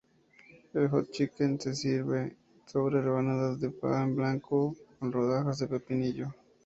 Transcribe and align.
El 0.73 0.87
"hot 0.89 1.11
chicken" 1.11 1.59
se 1.59 1.75
sirve 1.75 2.35
sobre 2.65 3.03
rebanadas 3.03 3.59
de 3.61 3.69
pan 3.69 4.15
blanco, 4.15 4.75
con 4.99 5.11
rodajas 5.11 5.59
de 5.59 5.67
pepinillo. 5.67 6.33